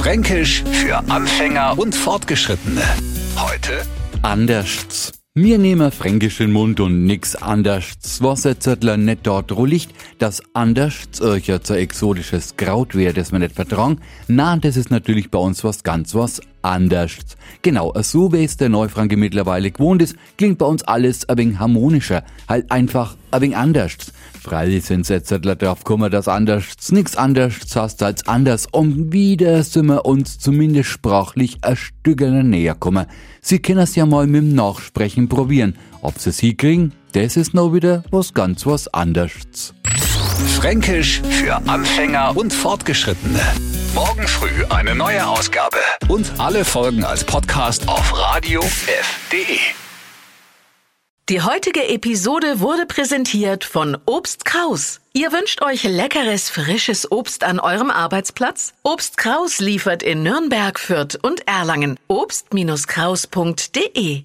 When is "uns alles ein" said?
20.66-21.38